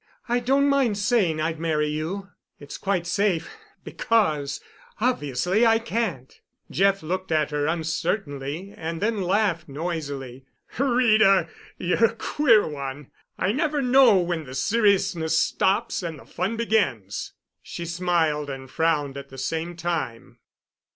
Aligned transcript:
I 0.27 0.39
don't 0.39 0.67
mind 0.67 0.97
saying 0.97 1.39
I'd 1.39 1.59
marry 1.59 1.85
you. 1.89 2.29
It's 2.59 2.79
quite 2.79 3.05
safe, 3.05 3.55
because, 3.83 4.59
obviously, 4.99 5.63
I 5.63 5.77
can't." 5.77 6.41
Jeff 6.71 7.03
looked 7.03 7.31
at 7.31 7.51
her 7.51 7.67
uncertainly 7.67 8.73
and 8.75 8.99
then 8.99 9.21
laughed 9.21 9.69
noisily. 9.69 10.47
"Rita, 10.79 11.47
you're 11.77 12.05
a 12.05 12.15
queer 12.15 12.67
one! 12.67 13.11
I 13.37 13.51
never 13.51 13.79
know 13.79 14.17
when 14.17 14.45
the 14.45 14.55
seriousness 14.55 15.37
stops 15.37 16.01
and 16.01 16.17
the 16.17 16.25
fun 16.25 16.57
begins." 16.57 17.33
She 17.61 17.85
smiled 17.85 18.49
and 18.49 18.71
frowned 18.71 19.17
at 19.17 19.29
the 19.29 19.37
same 19.37 19.75
time. 19.75 20.39